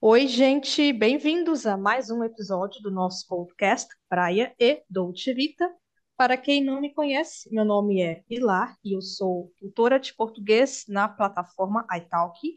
[0.00, 5.68] Oi, gente, bem-vindos a mais um episódio do nosso podcast Praia e Dolce Vita.
[6.16, 10.84] Para quem não me conhece, meu nome é Pilar e eu sou tutora de português
[10.86, 12.54] na plataforma italki.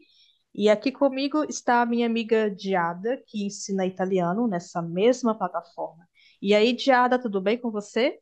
[0.54, 6.08] E aqui comigo está a minha amiga Diada, que ensina italiano nessa mesma plataforma.
[6.40, 8.20] E aí, Diada, tudo bem com você?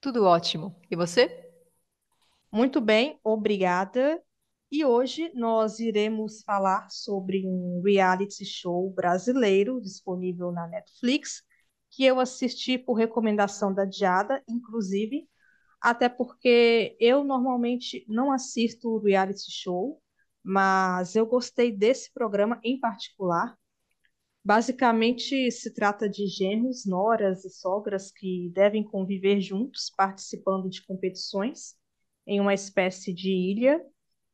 [0.00, 0.76] Tudo ótimo.
[0.88, 1.50] E você?
[2.52, 4.22] Muito bem, obrigada.
[4.70, 11.42] E hoje nós iremos falar sobre um reality show brasileiro disponível na Netflix,
[11.90, 15.28] que eu assisti por recomendação da Diada, inclusive,
[15.80, 20.00] até porque eu normalmente não assisto reality show,
[20.42, 23.58] mas eu gostei desse programa em particular.
[24.44, 31.74] Basicamente, se trata de genros, noras e sogras que devem conviver juntos, participando de competições
[32.26, 33.84] em uma espécie de ilha.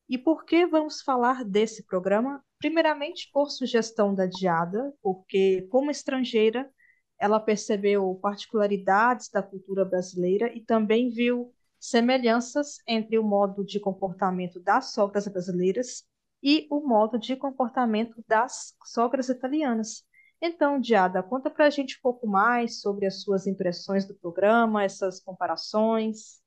[0.09, 2.43] E por que vamos falar desse programa?
[2.59, 6.71] Primeiramente, por sugestão da Diada, porque, como estrangeira,
[7.19, 14.61] ela percebeu particularidades da cultura brasileira e também viu semelhanças entre o modo de comportamento
[14.61, 16.05] das sogras brasileiras
[16.43, 20.05] e o modo de comportamento das sogras italianas.
[20.41, 24.85] Então, Diada, conta para a gente um pouco mais sobre as suas impressões do programa,
[24.85, 26.41] essas comparações.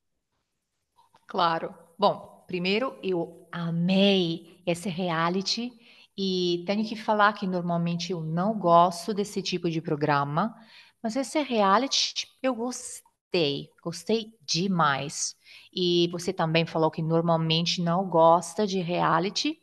[1.27, 1.75] Claro.
[1.97, 5.71] Bom, primeiro eu amei esse reality
[6.17, 10.55] e tenho que falar que normalmente eu não gosto desse tipo de programa,
[11.01, 15.35] mas esse reality eu gostei, gostei demais.
[15.71, 19.59] E você também falou que normalmente não gosta de reality,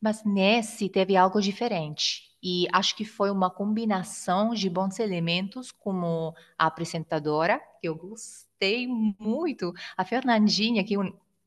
[0.00, 2.30] mas nesse teve algo diferente.
[2.40, 8.86] E acho que foi uma combinação de bons elementos, como a apresentadora, que eu gostei
[8.86, 10.96] muito, a Fernandinha, que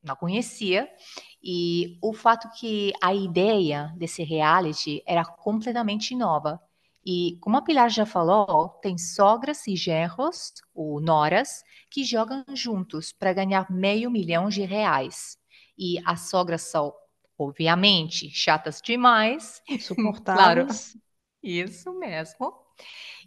[0.03, 0.89] não conhecia,
[1.41, 6.59] e o fato que a ideia desse reality era completamente nova.
[7.05, 13.11] E como a Pilar já falou, tem sogras e genros, ou noras, que jogam juntos
[13.11, 15.37] para ganhar meio milhão de reais.
[15.77, 16.93] E as sogras são
[17.37, 19.61] obviamente, chatas demais.
[19.69, 20.93] Insuportáveis.
[20.93, 21.01] claro,
[21.43, 22.53] isso mesmo.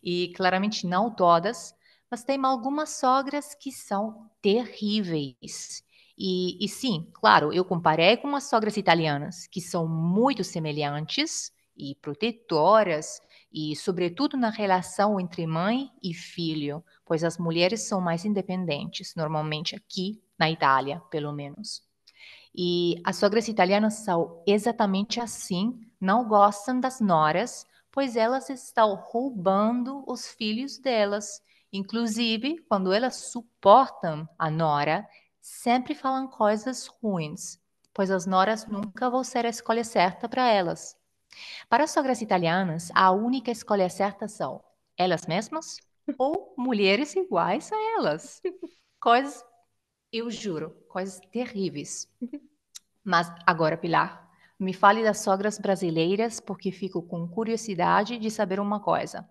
[0.03, 1.75] E claramente não todas,
[2.11, 5.83] mas tem algumas sogras que são terríveis.
[6.19, 11.95] E, e sim, claro, eu comparei com as sogras italianas, que são muito semelhantes e
[11.97, 13.21] protetoras,
[13.53, 19.77] e sobretudo na relação entre mãe e filho, pois as mulheres são mais independentes, normalmente
[19.77, 21.83] aqui na Itália, pelo menos.
[22.55, 30.03] E as sogras italianas são exatamente assim, não gostam das noras, pois elas estão roubando
[30.07, 31.43] os filhos delas.
[31.73, 35.07] Inclusive, quando elas suportam a nora,
[35.47, 37.61] sempre falam coisas ruins,
[37.95, 40.97] pois as noras nunca vão ser a escolha certa para elas.
[41.69, 44.61] Para as sogras italianas, a única escolha certa são
[44.97, 45.77] elas mesmas
[46.19, 48.43] ou mulheres iguais a elas.
[49.01, 49.45] Coisas
[50.13, 52.09] eu juro, coisas terríveis.
[53.05, 58.81] Mas agora, Pilar, me fale das sogras brasileiras, porque fico com curiosidade de saber uma
[58.81, 59.29] coisa.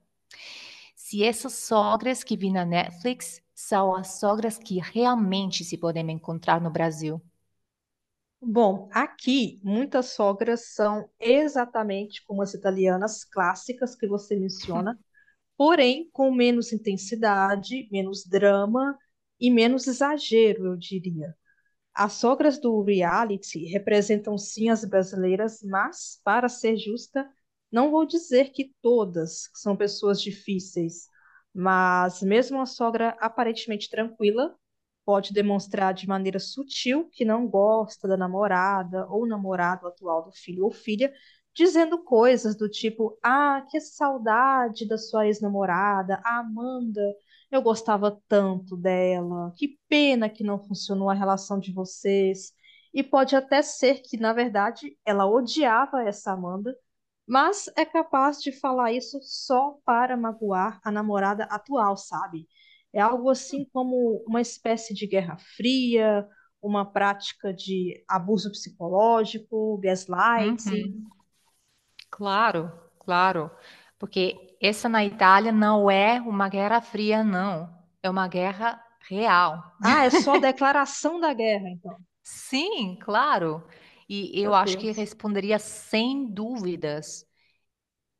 [0.96, 6.62] Se essas sogras que vi na Netflix são as sogras que realmente se podem encontrar
[6.62, 7.22] no Brasil.
[8.42, 15.00] Bom, aqui muitas sogras são exatamente como as italianas clássicas que você menciona,
[15.58, 18.98] porém com menos intensidade, menos drama
[19.40, 21.36] e menos exagero, eu diria.
[21.94, 27.30] As sogras do reality representam sim as brasileiras, mas, para ser justa,
[27.72, 31.08] não vou dizer que todas são pessoas difíceis,
[31.56, 34.54] mas mesmo a sogra aparentemente tranquila
[35.06, 40.66] pode demonstrar de maneira sutil que não gosta da namorada ou namorado atual do filho
[40.66, 41.14] ou filha,
[41.54, 47.02] dizendo coisas do tipo: Ah, que saudade da sua ex-namorada, a Amanda,
[47.52, 52.54] eu gostava tanto dela, que pena que não funcionou a relação de vocês.
[52.94, 56.76] E pode até ser que, na verdade, ela odiava essa Amanda,
[57.28, 62.48] mas é capaz de falar isso só para magoar a namorada atual, sabe?
[62.94, 66.28] É algo assim como uma espécie de guerra fria,
[66.62, 70.94] uma prática de abuso psicológico, gaslighting.
[70.94, 71.12] Uhum.
[72.10, 73.52] Claro, claro.
[74.00, 77.70] Porque essa na Itália não é uma guerra fria, não.
[78.02, 79.64] É uma guerra real.
[79.82, 81.98] Ah, é só declaração da guerra, então.
[82.24, 83.64] Sim, claro.
[84.08, 87.26] E eu Meu acho que responderia sem dúvidas,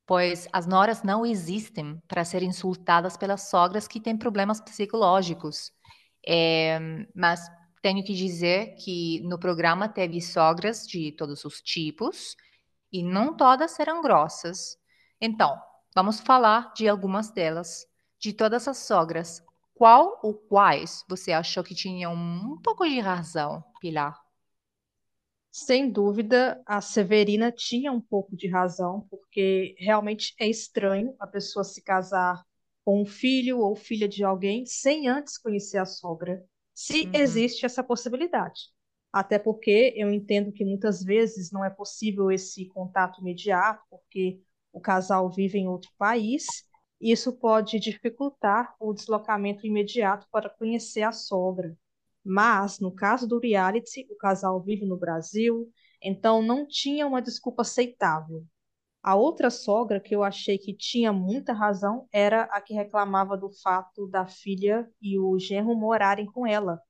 [0.06, 5.72] pois as noras não existem para serem insultadas pelas sogras que têm problemas psicológicos.
[6.28, 6.80] É,
[7.14, 7.40] mas
[7.82, 12.36] tenho que dizer que no programa teve sogras de todos os tipos
[12.92, 14.78] e não todas eram grossas.
[15.22, 15.56] Então,
[15.94, 17.86] vamos falar de algumas delas.
[18.20, 19.44] De todas as sogras,
[19.76, 24.25] qual ou quais você achou que tinham um pouco de razão, Pilar?
[25.58, 31.64] Sem dúvida, a Severina tinha um pouco de razão, porque realmente é estranho a pessoa
[31.64, 32.44] se casar
[32.84, 36.44] com um filho ou filha de alguém sem antes conhecer a sogra,
[36.74, 38.64] se Uhum, existe essa possibilidade.
[39.14, 44.42] Até porque eu entendo que muitas vezes não é possível esse contato imediato, porque
[44.74, 46.66] o casal vive em outro país,
[47.00, 51.78] e isso pode dificultar o deslocamento imediato para conhecer a sogra.
[52.26, 57.62] Mas, no caso do reality, o casal vive no Brasil, então não tinha uma desculpa
[57.62, 58.44] aceitável.
[59.04, 63.52] A outra sogra que eu achei que tinha muita razão era a que reclamava do
[63.62, 66.82] fato da filha e o genro morarem com ela.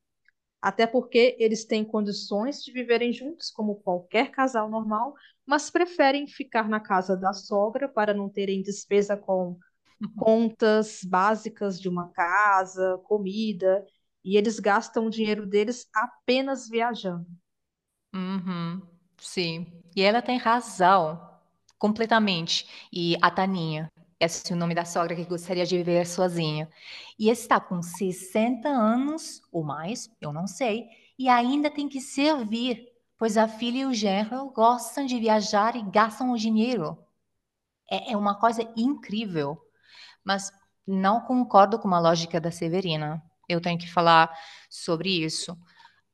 [0.62, 5.14] Até porque eles têm condições de viverem juntos como qualquer casal normal,
[5.46, 9.58] mas preferem ficar na casa da sogra para não terem despesa com
[10.18, 13.86] contas básicas de uma casa, comida,
[14.26, 17.28] e eles gastam o dinheiro deles apenas viajando.
[18.14, 18.82] uhum,
[19.18, 19.68] sim.
[19.96, 21.20] E ela tem razão,
[21.78, 22.68] completamente.
[22.92, 26.70] E a Taninha, esse é o nome da sogra que gostaria de viver sozinha.
[27.20, 30.88] E está com 60 anos ou mais, eu não sei,
[31.18, 32.88] e ainda tem que servir,
[33.18, 36.98] pois a filha e o genro gostam de viajar e gastam o dinheiro.
[37.90, 39.58] É, é uma coisa incrível.
[40.26, 40.52] Mas
[40.88, 43.24] não concordo com a lógica da Severina.
[43.48, 44.32] Eu tenho que falar
[44.70, 45.58] sobre isso.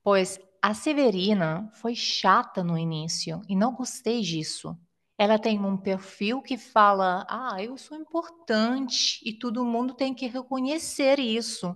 [0.04, 4.78] Pois a Severina foi chata no início e não gostei disso.
[5.18, 10.28] Ela tem um perfil que fala: ah, eu sou importante e todo mundo tem que
[10.28, 11.76] reconhecer isso.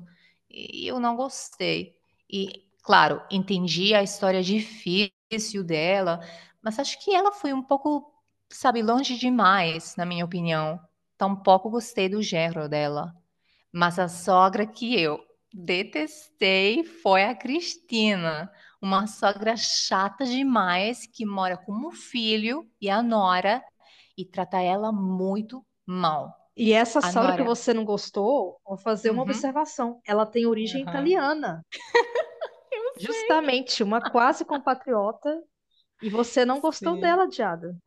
[0.50, 1.96] E eu não gostei.
[2.30, 6.19] E, claro, entendi a história difícil dela,
[6.62, 8.12] mas acho que ela foi um pouco,
[8.50, 10.80] sabe, longe demais, na minha opinião.
[11.18, 13.16] Tampouco gostei do genro dela.
[13.72, 15.19] Mas a sogra que eu
[15.56, 23.02] detestei foi a Cristina, uma sogra chata demais que mora com o filho e a
[23.02, 23.63] nora
[24.18, 26.34] e trata ela muito mal.
[26.57, 27.44] E essa A sogra que nora.
[27.44, 29.24] você não gostou, vou fazer uma Uhum.
[29.24, 30.02] observação.
[30.06, 30.84] Ela tem origem Aham.
[30.84, 31.66] italiana,
[32.98, 35.42] justamente uma quase compatriota,
[36.02, 37.00] e você não gostou Sim.
[37.00, 37.78] dela, Diada.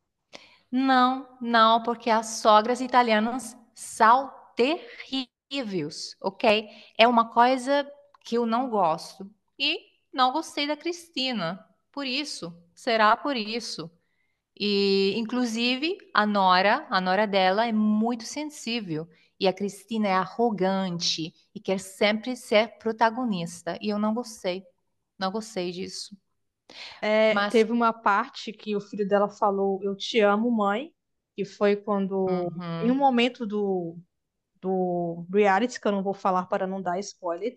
[0.70, 5.28] Não, não, porque as sogras italianas são terríveis,
[6.20, 6.68] ok?
[6.96, 7.90] É uma coisa
[8.24, 9.30] que eu não gosto.
[9.58, 9.80] E
[10.12, 11.64] não gostei da Cristina.
[11.92, 13.90] Por isso, será por isso.
[14.58, 19.08] E, inclusive, a nora, a nora dela é muito sensível.
[19.38, 23.78] E a Cristina é arrogante e quer sempre ser protagonista.
[23.80, 24.64] E eu não gostei.
[25.18, 26.16] Não gostei disso.
[27.00, 30.92] É, Mas, teve uma parte que o filho dela falou, Eu te amo, mãe,
[31.34, 33.96] que foi quando, em um uhum, momento do,
[34.60, 37.54] do reality, que eu não vou falar para não dar spoiler,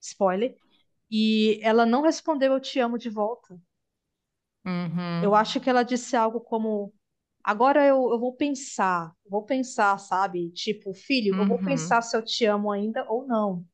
[0.00, 0.56] spoiler,
[1.10, 3.60] e ela não respondeu Eu te amo de volta.
[5.20, 6.92] Eu uhum, acho que ela disse algo como
[7.44, 10.52] Agora eu, eu vou pensar, vou pensar, sabe?
[10.52, 12.04] Tipo, filho, eu vou pensar uhum.
[12.04, 13.66] se eu te amo ainda ou não.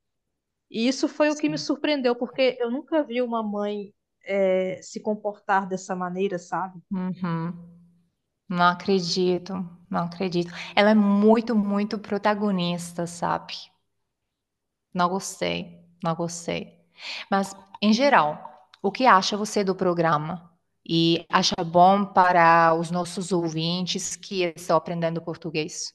[0.70, 1.58] E isso foi o que me Sim.
[1.58, 3.94] surpreendeu, porque eu nunca vi uma mãe
[4.24, 6.80] é, se comportar dessa maneira, sabe?
[6.90, 7.52] Uhum.
[8.48, 9.54] Não acredito,
[9.94, 10.52] não acredito.
[10.76, 13.54] Ela é muito, muito protagonista, sabe?
[14.92, 16.78] Não gostei, não gostei.
[17.30, 20.50] Mas, em geral, o que acha você do programa?
[20.86, 25.94] E acha bom para os nossos ouvintes que estão aprendendo português?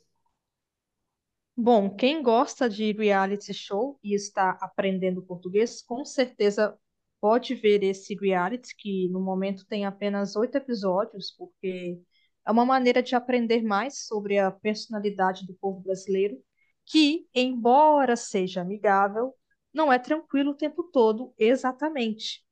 [1.56, 6.78] Bom, quem gosta de reality show e está aprendendo português, com certeza
[7.20, 12.02] pode ver esse reality, que no momento tem apenas oito episódios, porque
[12.46, 16.38] é uma maneira de aprender mais sobre a personalidade do povo brasileiro,
[16.86, 19.34] que, embora seja amigável,
[19.74, 22.44] não é tranquilo o tempo todo, exatamente.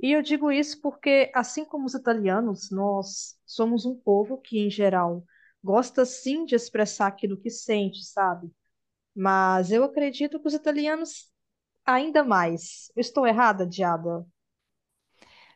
[0.00, 4.70] E eu digo isso porque, assim como os italianos, nós somos um povo que, em
[4.70, 5.24] geral,
[5.62, 8.50] gosta sim de expressar aquilo que sente, sabe?
[9.14, 11.30] Mas eu acredito que os italianos
[11.84, 12.90] ainda mais.
[12.96, 14.26] Eu estou errada, Diada?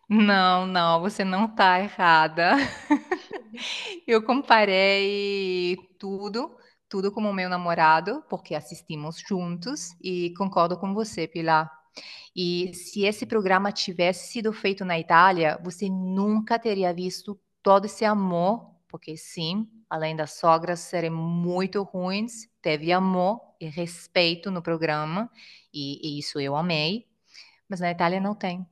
[0.09, 2.57] Não, não, você não está errada.
[4.07, 6.55] Eu comparei tudo,
[6.89, 11.71] tudo com o meu namorado, porque assistimos juntos, e concordo com você, Pilar.
[12.37, 18.05] E se esse programa tivesse sido feito na Itália, você nunca teria visto todo esse
[18.05, 25.31] amor, porque sim, além das sogras serem muito ruins, teve amor e respeito no programa,
[25.73, 27.07] e, e isso eu amei,
[27.69, 28.67] mas na Itália não tem.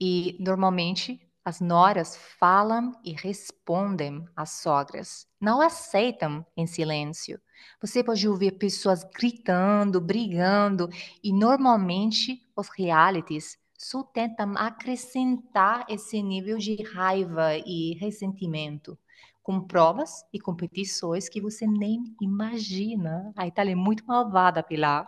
[0.00, 7.40] E normalmente as noras falam e respondem às sogras, não aceitam em silêncio.
[7.80, 10.88] Você pode ouvir pessoas gritando, brigando,
[11.22, 18.98] e normalmente os realities só tentam acrescentar esse nível de raiva e ressentimento
[19.42, 23.32] com provas e competições que você nem imagina.
[23.34, 25.06] A Itália é muito malvada, Pilar.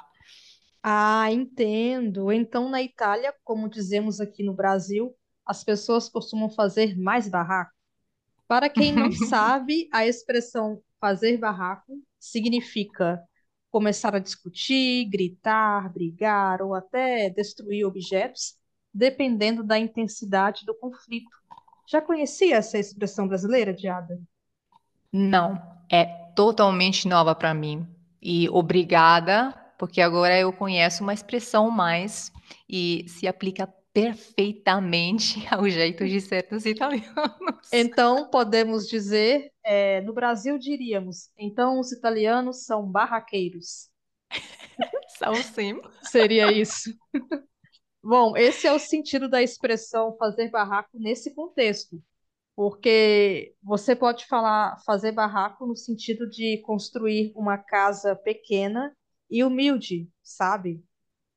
[0.83, 2.33] Ah, entendo.
[2.33, 5.15] Então, na Itália, como dizemos aqui no Brasil,
[5.47, 7.73] as pessoas costumam fazer mais barraco.
[8.49, 13.23] Para quem não sabe, a expressão fazer barraco significa
[13.71, 18.55] começar a discutir, gritar, brigar ou até destruir objetos,
[18.93, 21.31] dependendo da intensidade do conflito.
[21.89, 24.21] Já conhecia essa expressão brasileira, Diada?
[25.13, 25.61] Não,
[25.91, 27.87] é totalmente nova para mim.
[28.21, 32.31] E obrigada, porque agora eu conheço uma expressão mais
[32.69, 37.69] e se aplica perfeitamente ao jeito de ser dos italianos.
[37.73, 43.91] Então, podemos dizer, é, no Brasil diríamos, então os italianos são barraqueiros.
[45.19, 45.81] São sim.
[46.03, 46.97] Seria isso.
[48.01, 52.01] Bom, esse é o sentido da expressão fazer barraco nesse contexto,
[52.55, 58.97] porque você pode falar fazer barraco no sentido de construir uma casa pequena
[59.33, 60.85] e humilde, sabe?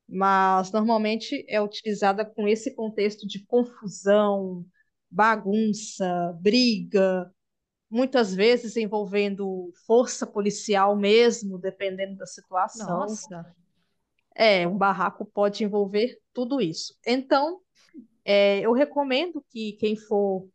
[0.08, 4.64] mas normalmente é utilizada com esse contexto de confusão,
[5.10, 7.30] bagunça, briga,
[7.90, 13.00] muitas vezes envolvendo força policial mesmo, dependendo da situação.
[13.00, 13.54] Nossa.
[14.34, 16.94] É, um barraco pode envolver tudo isso.
[17.04, 17.60] Então,
[18.24, 20.48] é, eu recomendo que quem for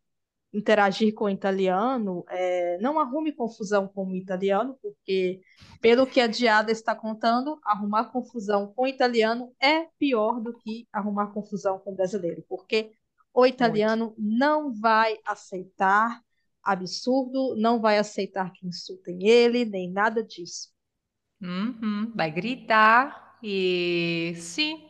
[0.52, 5.40] interagir com o italiano, é, não arrume confusão com o italiano, porque,
[5.80, 10.86] pelo que a Diada está contando, arrumar confusão com o italiano é pior do que
[10.92, 12.92] arrumar confusão com o brasileiro, porque
[13.32, 14.16] o italiano Muito.
[14.18, 16.22] não vai aceitar
[16.62, 20.70] absurdo, não vai aceitar que insultem ele, nem nada disso.
[21.40, 24.88] Uhum, vai gritar e sim,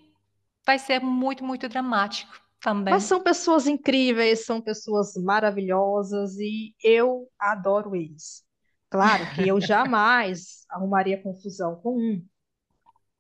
[0.67, 2.42] vai ser muito, muito dramático.
[2.63, 2.95] Também.
[2.95, 8.45] Mas são pessoas incríveis, são pessoas maravilhosas e eu adoro eles.
[8.89, 12.25] Claro que eu jamais arrumaria confusão com um.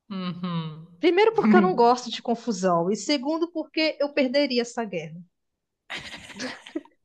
[0.09, 0.87] Uhum.
[1.01, 5.21] Primeiro, porque eu não gosto de confusão, e segundo, porque eu perderia essa guerra.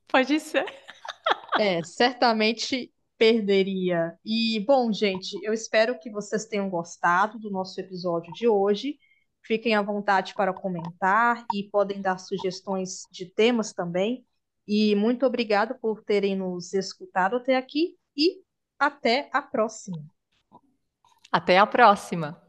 [0.08, 0.65] Pode ser.
[1.60, 4.15] É, certamente perderia.
[4.24, 9.00] E, bom, gente, eu espero que vocês tenham gostado do nosso episódio de hoje.
[9.48, 14.25] Fiquem à vontade para comentar e podem dar sugestões de temas também.
[14.68, 18.42] E muito obrigado por terem nos escutado até aqui e
[18.77, 20.04] até a próxima.
[21.32, 22.47] Até a próxima.